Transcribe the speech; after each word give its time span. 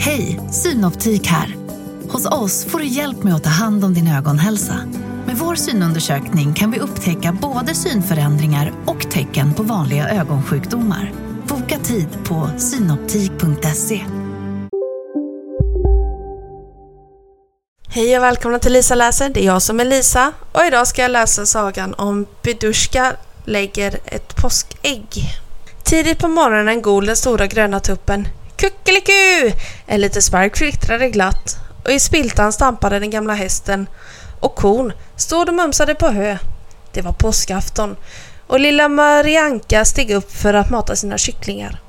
Hej, 0.00 0.40
Synoptik 0.50 1.26
här. 1.26 1.56
Hos 2.08 2.26
oss 2.26 2.64
får 2.64 2.78
du 2.78 2.86
hjälp 2.86 3.22
med 3.22 3.34
att 3.34 3.44
ta 3.44 3.50
hand 3.50 3.84
om 3.84 3.94
din 3.94 4.08
ögonhälsa. 4.08 4.74
Med 5.26 5.36
vår 5.36 5.54
synundersökning 5.54 6.54
kan 6.54 6.70
vi 6.70 6.78
upptäcka 6.78 7.32
både 7.32 7.74
synförändringar 7.74 8.72
och 8.86 9.10
tecken 9.10 9.54
på 9.54 9.62
vanliga 9.62 10.08
ögonsjukdomar. 10.08 11.12
Boka 11.48 11.78
tid 11.78 12.08
på 12.24 12.50
synoptik.se. 12.58 14.00
Hej 17.88 18.16
och 18.16 18.22
välkomna 18.22 18.58
till 18.58 18.72
Lisa 18.72 18.94
läser. 18.94 19.28
Det 19.28 19.42
är 19.42 19.46
jag 19.46 19.62
som 19.62 19.80
är 19.80 19.84
Lisa 19.84 20.32
och 20.52 20.64
idag 20.66 20.88
ska 20.88 21.02
jag 21.02 21.10
läsa 21.10 21.46
sagan 21.46 21.94
om 21.94 22.26
Bedushka 22.42 23.12
lägger 23.44 23.98
ett 24.04 24.36
påskägg. 24.36 25.24
Tidigt 25.84 26.18
på 26.18 26.28
morgonen 26.28 26.82
gol 26.82 27.06
den 27.06 27.16
stora 27.16 27.46
gröna 27.46 27.80
tuppen 27.80 28.28
Kuckeliku! 28.58 29.52
En 29.86 30.00
liten 30.00 30.22
spark 30.22 30.54
kvittrade 30.54 31.08
glatt 31.08 31.56
och 31.84 31.90
i 31.90 32.00
spiltan 32.00 32.52
stampade 32.52 32.98
den 32.98 33.10
gamla 33.10 33.34
hästen 33.34 33.86
och 34.40 34.54
kon 34.54 34.92
stod 35.16 35.48
och 35.48 35.54
mumsade 35.54 35.94
på 35.94 36.08
hö. 36.08 36.38
Det 36.92 37.02
var 37.02 37.12
påskafton 37.12 37.96
och 38.46 38.60
lilla 38.60 38.88
Marianka 38.88 39.84
steg 39.84 40.10
upp 40.10 40.32
för 40.32 40.54
att 40.54 40.70
mata 40.70 40.96
sina 40.96 41.18
kycklingar. 41.18 41.80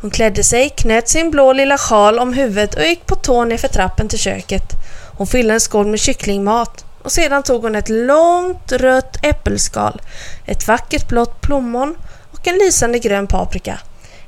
Hon 0.00 0.10
klädde 0.10 0.44
sig, 0.44 0.70
knöt 0.70 1.08
sin 1.08 1.30
blå 1.30 1.52
lilla 1.52 1.78
sjal 1.78 2.18
om 2.18 2.32
huvudet 2.32 2.74
och 2.74 2.84
gick 2.84 3.06
på 3.06 3.14
tå 3.14 3.44
ner 3.44 3.56
för 3.56 3.68
trappen 3.68 4.08
till 4.08 4.18
köket. 4.18 4.72
Hon 5.16 5.26
fyllde 5.26 5.54
en 5.54 5.60
skål 5.60 5.86
med 5.86 6.00
kycklingmat 6.00 6.84
och 7.02 7.12
sedan 7.12 7.42
tog 7.42 7.62
hon 7.62 7.74
ett 7.74 7.88
långt 7.88 8.72
rött 8.72 9.16
äppelskal, 9.24 10.00
ett 10.46 10.68
vackert 10.68 11.08
blått 11.08 11.40
plommon 11.40 11.96
och 12.32 12.46
en 12.46 12.54
lysande 12.54 12.98
grön 12.98 13.26
paprika 13.26 13.78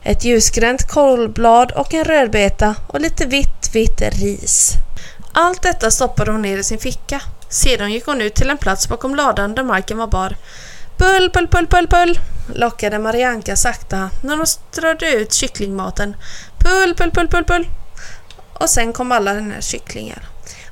ett 0.04 0.24
ljusgrönt 0.24 0.88
kålblad 0.88 1.72
och 1.72 1.94
en 1.94 2.04
rödbeta 2.04 2.74
och 2.86 3.00
lite 3.00 3.26
vitt, 3.26 3.70
vitt 3.72 4.00
ris. 4.00 4.72
Allt 5.32 5.62
detta 5.62 5.90
stoppade 5.90 6.32
hon 6.32 6.42
ner 6.42 6.58
i 6.58 6.64
sin 6.64 6.78
ficka. 6.78 7.20
Sedan 7.48 7.92
gick 7.92 8.06
hon 8.06 8.20
ut 8.20 8.34
till 8.34 8.50
en 8.50 8.58
plats 8.58 8.88
bakom 8.88 9.14
ladan 9.14 9.54
där 9.54 9.62
marken 9.62 9.98
var 9.98 10.06
bar. 10.06 10.36
Pull, 10.96 11.30
pull, 11.30 11.48
pull, 11.48 11.66
pull, 11.66 11.86
pull, 11.86 12.18
lockade 12.54 12.98
Marianka 12.98 13.56
sakta 13.56 14.10
när 14.22 14.36
hon 14.36 14.46
strödde 14.46 15.12
ut 15.12 15.32
kycklingmaten. 15.32 16.16
Pull, 16.58 16.94
pull, 16.94 17.10
pull, 17.10 17.28
pull, 17.28 17.44
pull. 17.44 17.68
Och 18.52 18.70
sen 18.70 18.92
kom 18.92 19.12
alla 19.12 19.34
hennes 19.34 19.66
kycklingar. 19.66 20.22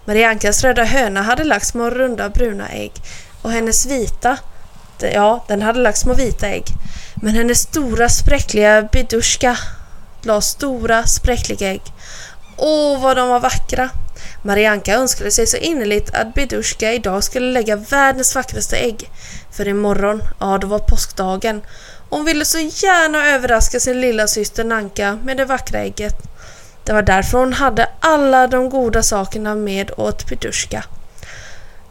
Mariankas 0.04 0.64
röda 0.64 0.84
höna 0.84 1.22
hade 1.22 1.44
lagt 1.44 1.66
små 1.66 1.90
runda 1.90 2.28
bruna 2.28 2.68
ägg 2.68 2.92
och 3.42 3.50
hennes 3.50 3.86
vita, 3.86 4.38
ja, 5.00 5.44
den 5.48 5.62
hade 5.62 5.80
lagt 5.80 5.98
små 5.98 6.14
vita 6.14 6.48
ägg. 6.48 6.64
Men 7.14 7.34
hennes 7.34 7.58
stora 7.58 8.08
spräckliga 8.08 8.82
Bidushka 8.82 9.58
la 10.22 10.40
stora 10.40 11.06
spräckliga 11.06 11.70
ägg. 11.70 11.82
Åh, 12.56 13.02
vad 13.02 13.16
de 13.16 13.28
var 13.28 13.40
vackra! 13.40 13.90
Marianka 14.42 14.94
önskade 14.94 15.30
sig 15.30 15.46
så 15.46 15.56
innerligt 15.56 16.14
att 16.14 16.34
Bidushka 16.34 16.92
idag 16.92 17.24
skulle 17.24 17.52
lägga 17.52 17.76
världens 17.76 18.34
vackraste 18.34 18.76
ägg. 18.76 19.10
För 19.50 19.68
imorgon, 19.68 20.22
ja 20.40 20.58
det 20.58 20.66
var 20.66 20.78
påskdagen. 20.78 21.62
Hon 22.10 22.24
ville 22.24 22.44
så 22.44 22.58
gärna 22.58 23.28
överraska 23.28 23.80
sin 23.80 24.00
lilla 24.00 24.26
syster 24.26 24.64
Nanka 24.64 25.18
med 25.24 25.36
det 25.36 25.44
vackra 25.44 25.78
ägget. 25.78 26.14
Det 26.84 26.92
var 26.92 27.02
därför 27.02 27.38
hon 27.38 27.52
hade 27.52 27.88
alla 28.00 28.46
de 28.46 28.70
goda 28.70 29.02
sakerna 29.02 29.54
med 29.54 29.90
åt 29.96 30.26
Bidushka. 30.26 30.84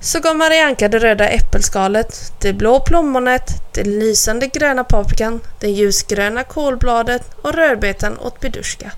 Så 0.03 0.19
gav 0.19 0.35
Marianka 0.35 0.88
det 0.88 0.99
röda 0.99 1.30
äppelskalet, 1.30 2.33
det 2.39 2.53
blå 2.53 2.80
plommonet, 2.80 3.73
den 3.73 3.99
lysande 3.99 4.47
gröna 4.47 4.83
paprikan, 4.83 5.41
det 5.59 5.67
ljusgröna 5.67 6.43
kålbladet 6.43 7.21
och 7.41 7.53
rödbetan 7.53 8.19
åt 8.19 8.39
Bedushka. 8.39 8.91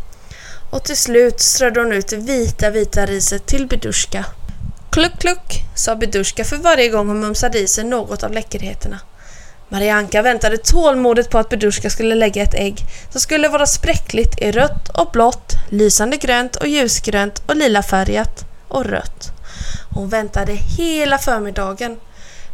Och 0.71 0.83
till 0.83 0.97
slut 0.97 1.39
strödde 1.39 1.79
hon 1.79 1.93
ut 1.93 2.07
det 2.07 2.17
vita, 2.17 2.69
vita 2.69 3.05
riset 3.05 3.45
till 3.45 3.67
Bedushka. 3.67 4.25
Kluck, 4.91 5.19
kluck, 5.19 5.63
sa 5.75 5.95
Bedushka 5.95 6.43
för 6.43 6.57
varje 6.57 6.89
gång 6.89 7.07
hon 7.07 7.19
mumsade 7.19 7.59
i 7.59 7.67
sig 7.67 7.83
något 7.83 8.23
av 8.23 8.31
läckerheterna. 8.31 8.99
Marianka 9.69 10.21
väntade 10.21 10.57
tålmodigt 10.57 11.29
på 11.29 11.37
att 11.37 11.49
Bedushka 11.49 11.89
skulle 11.89 12.15
lägga 12.15 12.43
ett 12.43 12.55
ägg 12.55 12.77
som 13.09 13.21
skulle 13.21 13.47
vara 13.47 13.65
spräckligt 13.65 14.41
i 14.41 14.51
rött 14.51 14.89
och 14.89 15.11
blått, 15.11 15.53
lysande 15.69 16.17
grönt 16.17 16.55
och 16.55 16.67
ljusgrönt 16.67 17.41
och 17.47 17.55
lila 17.55 17.83
färgat 17.83 18.45
och 18.67 18.85
rött. 18.85 19.32
Hon 19.93 20.09
väntade 20.09 20.53
hela 20.53 21.17
förmiddagen. 21.17 21.99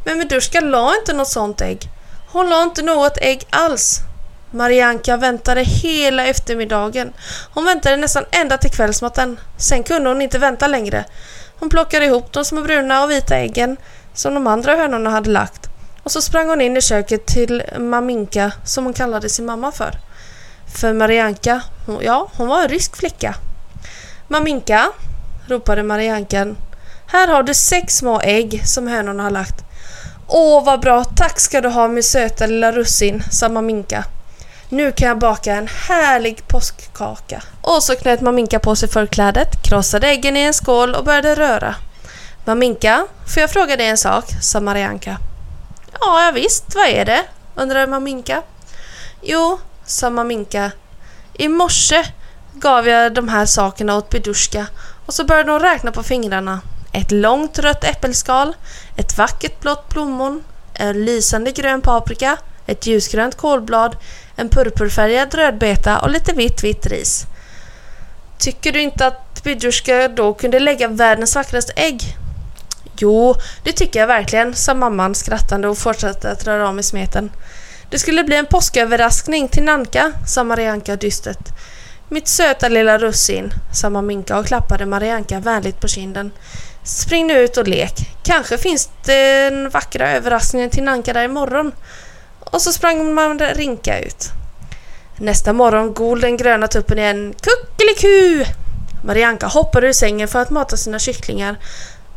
Men 0.04 0.18
Meduska 0.18 0.62
la 0.62 0.96
inte 0.96 1.14
något 1.14 1.28
sånt 1.28 1.62
ägg. 1.62 1.90
Hon 2.32 2.50
la 2.50 2.64
inte 2.64 2.82
något 2.82 3.18
ägg 3.22 3.44
alls. 3.50 4.00
Marianka 4.52 5.18
väntade 5.18 5.62
hela 5.62 6.26
eftermiddagen. 6.26 7.14
Hon 7.54 7.66
väntade 7.66 7.96
nästan 7.96 8.26
ända 8.32 8.58
till 8.58 8.72
kvällsmaten. 8.72 9.40
Sen 9.58 9.84
kunde 9.84 10.10
hon 10.10 10.22
inte 10.22 10.40
vänta 10.40 10.68
längre. 10.68 11.06
Hon 11.60 11.70
plockade 11.70 12.06
ihop 12.06 12.34
de 12.34 12.46
små 12.46 12.62
bruna 12.62 13.04
och 13.04 13.12
vita 13.12 13.36
äggen 13.36 13.78
som 14.14 14.34
de 14.34 14.48
andra 14.48 14.76
hönorna 14.76 15.10
hade 15.10 15.30
lagt. 15.30 15.70
Och 16.04 16.12
så 16.12 16.22
sprang 16.22 16.50
hon 16.50 16.62
in 16.62 16.78
i 16.78 16.82
köket 16.82 17.26
till 17.26 17.64
Maminka 17.78 18.52
som 18.66 18.84
hon 18.84 18.94
kallade 18.94 19.30
sin 19.30 19.46
mamma 19.46 19.72
för. 19.72 19.92
För 20.76 20.94
Marianka, 20.94 21.62
ja, 22.02 22.30
hon 22.38 22.48
var 22.48 22.62
en 22.62 22.70
rysk 22.70 22.96
flicka. 22.96 23.36
Maminka, 24.28 24.92
ropade 25.48 25.84
Mariankan 25.84 26.58
här 27.12 27.28
har 27.28 27.44
du 27.44 27.54
sex 27.54 27.98
små 27.98 28.22
ägg 28.22 28.62
som 28.66 28.88
hönorna 28.88 29.24
har 29.24 29.30
lagt. 29.30 29.64
Åh, 30.28 30.66
vad 30.66 30.80
bra! 30.80 31.04
Tack 31.04 31.40
ska 31.40 31.62
du 31.62 31.70
ha 31.70 31.88
min 31.88 32.04
söta 32.04 32.46
lilla 32.46 32.72
russin, 32.72 33.24
sa 33.32 33.50
Maminka. 33.50 34.04
Nu 34.70 34.92
kan 34.92 35.08
jag 35.08 35.20
baka 35.20 35.54
en 35.54 35.68
härlig 35.68 36.48
påskkaka. 36.48 37.44
Och 37.62 37.84
så 37.84 37.96
knöt 37.96 38.22
Maminka 38.22 38.60
på 38.60 38.76
sig 38.76 38.90
förklädet, 38.90 39.64
krossade 39.64 40.08
äggen 40.08 40.38
i 40.38 40.40
en 40.40 40.54
skål 40.54 40.96
och 40.96 41.06
började 41.06 41.36
röra. 41.36 41.76
Maminka, 42.46 43.08
får 43.34 43.42
jag 43.42 43.50
fråga 43.50 43.76
dig 43.76 43.88
en 43.88 43.98
sak? 43.98 44.26
sa 44.42 44.60
Marianka. 44.60 45.18
Ja, 46.00 46.26
ja 46.26 46.32
visst, 46.34 46.76
vad 46.76 46.88
är 46.88 47.06
det? 47.06 47.24
undrade 47.56 47.88
Maminka. 47.88 48.42
Jo, 49.22 49.60
sa 49.86 50.10
Maminka. 50.10 50.72
I 51.34 51.48
morse 51.48 52.06
gav 52.54 52.88
jag 52.88 53.14
de 53.14 53.30
här 53.30 53.46
sakerna 53.46 53.96
åt 53.96 54.10
Bedushka 54.10 54.68
och 55.06 55.14
så 55.14 55.24
började 55.24 55.52
hon 55.52 55.62
räkna 55.62 55.92
på 55.92 56.04
fingrarna 56.04 56.60
ett 56.94 57.12
långt 57.12 57.60
rött 57.60 57.84
äppelskal, 57.84 58.56
ett 58.98 59.18
vackert 59.18 59.60
blått 59.60 59.90
plommon, 59.90 60.44
en 60.74 61.06
lysande 61.06 61.52
grön 61.52 61.82
paprika, 61.82 62.38
ett 62.66 62.88
ljusgrönt 62.88 63.38
kålblad, 63.38 63.96
en 64.36 64.50
purpurfärgad 64.50 65.34
rödbeta 65.34 66.00
och 66.00 66.10
lite 66.10 66.34
vitt 66.34 66.64
vitt 66.64 66.86
ris. 66.86 67.26
Tycker 68.38 68.72
du 68.72 68.82
inte 68.82 69.08
att 69.08 69.44
Bidjuska 69.44 70.08
då 70.08 70.34
kunde 70.34 70.60
lägga 70.60 70.88
världens 70.88 71.36
vackraste 71.36 71.74
ägg? 71.76 72.18
Jo, 72.98 73.36
det 73.64 73.72
tycker 73.72 74.00
jag 74.00 74.08
verkligen, 74.08 74.56
sa 74.56 74.74
mamman 74.74 75.16
skrattande 75.16 75.68
och 75.68 75.78
fortsatte 75.78 76.32
att 76.32 76.48
röra 76.48 76.70
om 76.70 76.80
i 76.80 76.84
smeten. 76.84 77.32
Det 77.90 78.00
skulle 78.00 78.24
bli 78.24 78.36
en 78.36 78.46
påsköverraskning 78.46 79.48
till 79.48 79.64
Nanka, 79.64 80.12
sa 80.28 80.44
Marianka 80.44 80.96
dystert. 80.96 81.50
Mitt 82.10 82.28
söta 82.28 82.68
lilla 82.70 82.98
russin, 82.98 83.54
sa 83.74 83.90
Maminka 83.90 84.40
och 84.40 84.46
klappade 84.46 84.86
Marianka 84.86 85.40
vänligt 85.40 85.82
på 85.82 85.88
kinden. 85.88 86.32
Spring 86.90 87.28
nu 87.28 87.40
ut 87.40 87.58
och 87.58 87.68
lek. 87.68 87.94
Kanske 88.24 88.58
finns 88.58 88.90
det 89.06 89.48
en 89.48 89.70
vackra 89.70 90.12
överraskning 90.12 90.70
till 90.70 90.84
Nanka 90.84 91.14
där 91.14 91.24
imorgon. 91.24 91.72
Och 92.40 92.62
så 92.62 92.72
sprang 92.72 93.14
man 93.14 93.40
rinka 93.40 94.00
ut. 94.00 94.30
Nästa 95.18 95.54
morgon 95.54 95.94
gol 95.94 96.22
den 96.22 96.38
gröna 96.38 96.68
tuppen 96.68 97.00
igen. 97.00 97.34
Kuckeliku! 97.42 98.46
Marianka 99.04 99.48
hoppade 99.48 99.88
ur 99.88 99.94
sängen 99.94 100.28
för 100.28 100.40
att 100.40 100.50
mata 100.50 100.78
sina 100.78 101.00
kycklingar. 101.00 101.58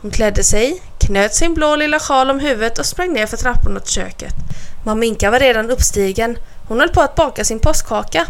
Hon 0.02 0.10
klädde 0.10 0.44
sig, 0.44 0.82
knöt 0.98 1.34
sin 1.34 1.54
blå 1.54 1.76
lilla 1.76 1.98
sjal 1.98 2.30
om 2.30 2.40
huvudet 2.40 2.78
och 2.78 2.86
sprang 2.86 3.12
ner 3.12 3.26
för 3.26 3.36
trapporna 3.36 3.80
till 3.80 3.92
köket. 3.92 4.34
Maminka 4.84 5.30
var 5.30 5.38
redan 5.38 5.70
uppstigen. 5.70 6.38
Hon 6.68 6.80
höll 6.80 6.88
på 6.88 7.00
att 7.00 7.14
baka 7.14 7.44
sin 7.44 7.60
påskkaka. 7.60 8.26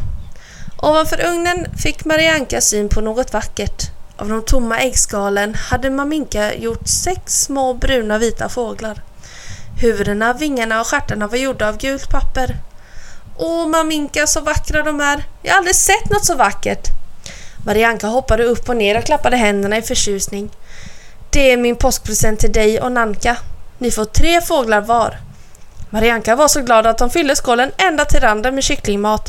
Ovanför 0.77 1.27
ugnen 1.27 1.67
fick 1.83 2.05
Marianka 2.05 2.61
syn 2.61 2.89
på 2.89 3.01
något 3.01 3.33
vackert. 3.33 3.92
Av 4.17 4.29
de 4.29 4.43
tomma 4.43 4.79
äggskalen 4.79 5.55
hade 5.55 5.91
Maminka 5.91 6.55
gjort 6.55 6.89
sex 6.89 7.45
små 7.45 7.75
bruna 7.75 8.19
vita 8.19 8.49
fåglar. 8.49 9.03
Huvudena, 9.81 10.33
vingarna 10.33 10.81
och 10.81 10.87
stjärtarna 10.87 11.27
var 11.27 11.39
gjorda 11.39 11.69
av 11.69 11.77
gult 11.77 12.11
papper. 12.11 12.57
Åh 13.37 13.69
Maminka, 13.69 14.27
så 14.27 14.41
vackra 14.41 14.83
de 14.83 15.01
är! 15.01 15.25
Jag 15.43 15.53
har 15.53 15.59
aldrig 15.59 15.77
sett 15.77 16.11
något 16.11 16.25
så 16.25 16.35
vackert! 16.35 16.89
Marianka 17.67 18.07
hoppade 18.07 18.45
upp 18.45 18.69
och 18.69 18.77
ner 18.77 18.99
och 18.99 19.05
klappade 19.05 19.37
händerna 19.37 19.79
i 19.79 19.83
förtjusning. 19.83 20.51
Det 21.31 21.53
är 21.53 21.57
min 21.57 21.77
påskpresent 21.77 22.41
till 22.41 22.53
dig 22.53 22.81
och 22.81 22.93
Nanka. 22.93 23.37
Ni 23.79 23.91
får 23.91 24.05
tre 24.05 24.41
fåglar 24.41 24.81
var. 24.81 25.19
Marianka 25.91 26.37
var 26.37 26.49
så 26.49 26.61
glad 26.61 26.87
att 26.87 27.01
hon 27.01 27.11
fyllde 27.11 27.37
skålen 27.37 27.73
ända 27.79 28.05
till 28.05 28.21
randen 28.21 28.55
med 28.55 28.65
kycklingmat. 28.65 29.29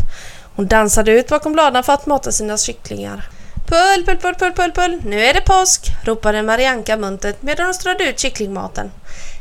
Hon 0.55 0.67
dansade 0.67 1.11
ut 1.11 1.27
bakom 1.27 1.53
bladen 1.53 1.83
för 1.83 1.93
att 1.93 2.05
mata 2.05 2.31
sina 2.31 2.57
kycklingar. 2.57 3.29
Pull, 3.67 4.05
pull, 4.05 4.17
pull, 4.17 4.35
pull, 4.35 4.53
pull, 4.53 4.71
pull, 4.71 5.01
nu 5.05 5.23
är 5.25 5.33
det 5.33 5.41
påsk! 5.41 5.91
ropade 6.03 6.41
Marianka 6.41 6.97
muntert 6.97 7.41
medan 7.41 7.65
hon 7.65 7.73
strödde 7.73 8.03
ut 8.03 8.19
kycklingmaten. 8.19 8.91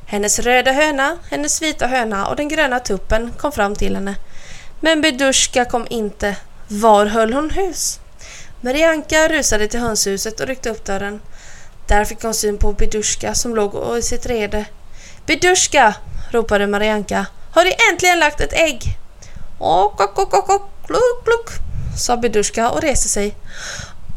Hennes 0.06 0.38
röda 0.38 0.72
höna, 0.72 1.18
hennes 1.30 1.62
vita 1.62 1.86
höna 1.86 2.26
och 2.26 2.36
den 2.36 2.48
gröna 2.48 2.80
tuppen 2.80 3.32
kom 3.38 3.52
fram 3.52 3.74
till 3.74 3.94
henne. 3.94 4.14
Men 4.80 5.00
Bedushka 5.00 5.64
kom 5.64 5.86
inte. 5.90 6.36
Var 6.68 7.06
höll 7.06 7.32
hon 7.32 7.50
hus? 7.50 8.00
Marianka 8.60 9.28
rusade 9.28 9.68
till 9.68 9.80
hönshuset 9.80 10.40
och 10.40 10.46
ryckte 10.46 10.70
upp 10.70 10.84
dörren. 10.84 11.20
Där 11.86 12.04
fick 12.04 12.22
hon 12.22 12.34
syn 12.34 12.58
på 12.58 12.72
Bedushka 12.72 13.34
som 13.34 13.54
låg 13.54 13.98
i 13.98 14.02
sitt 14.02 14.26
rede. 14.26 14.64
Bedushka! 15.26 15.94
ropade 16.30 16.66
Marianka. 16.66 17.26
Har 17.54 17.64
du 17.64 17.72
äntligen 17.90 18.18
lagt 18.18 18.40
ett 18.40 18.52
ägg? 18.52 18.82
Och, 19.58 20.00
och, 20.00 20.18
och, 20.18 20.34
och, 20.34 20.50
och, 20.50 20.70
kluk, 20.86 21.24
kluk, 21.24 21.50
sa 21.98 22.16
Bedushka 22.16 22.70
och 22.70 22.80
reste 22.80 23.08
sig. 23.08 23.34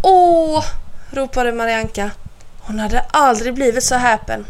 Åh! 0.07 0.63
ropade 1.11 1.51
Marianka. 1.51 2.11
Hon 2.59 2.79
hade 2.79 2.99
aldrig 2.99 3.53
blivit 3.53 3.83
så 3.83 3.95
häpen. 3.95 4.45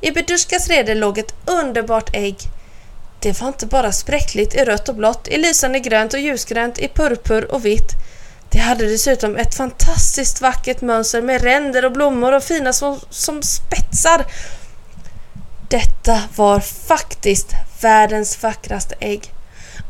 I 0.00 0.10
Beduskas 0.10 0.68
rede 0.68 0.94
låg 0.94 1.18
ett 1.18 1.34
underbart 1.46 2.10
ägg. 2.16 2.36
Det 3.20 3.40
var 3.40 3.48
inte 3.48 3.66
bara 3.66 3.92
spräckligt 3.92 4.54
i 4.54 4.64
rött 4.64 4.88
och 4.88 4.94
blått, 4.94 5.28
i 5.28 5.36
lysande 5.36 5.78
grönt 5.78 6.14
och 6.14 6.20
ljusgrönt, 6.20 6.78
i 6.78 6.88
purpur 6.88 7.52
och 7.52 7.64
vitt. 7.64 7.92
Det 8.50 8.58
hade 8.58 8.86
dessutom 8.86 9.36
ett 9.36 9.54
fantastiskt 9.54 10.40
vackert 10.40 10.80
mönster 10.80 11.22
med 11.22 11.42
ränder 11.42 11.84
och 11.84 11.92
blommor 11.92 12.32
och 12.32 12.42
fina 12.42 12.72
som, 12.72 13.00
som 13.10 13.42
spetsar. 13.42 14.26
Detta 15.68 16.22
var 16.36 16.60
faktiskt 16.60 17.52
världens 17.80 18.42
vackraste 18.42 18.94
ägg. 19.00 19.32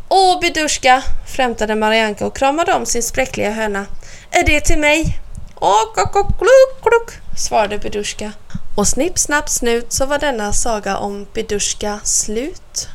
Åh, 0.08 0.40
Bidushka, 0.40 1.02
flämtade 1.26 1.74
Marianka 1.74 2.26
och 2.26 2.36
kramade 2.36 2.74
om 2.74 2.86
sin 2.86 3.02
spräckliga 3.02 3.50
höna. 3.50 3.86
Är 4.30 4.44
det 4.46 4.60
till 4.60 4.78
mig? 4.78 5.18
Och, 5.54 5.98
och, 5.98 6.16
och 6.16 6.38
kluk, 6.38 6.82
kluk, 6.82 7.20
svarade 7.36 7.78
Bidushka. 7.78 8.32
Och 8.76 8.88
snipp, 8.88 9.18
snapp, 9.18 9.48
snut 9.48 9.92
så 9.92 10.06
var 10.06 10.18
denna 10.18 10.52
saga 10.52 10.98
om 10.98 11.26
Bidushka 11.34 12.00
slut. 12.04 12.88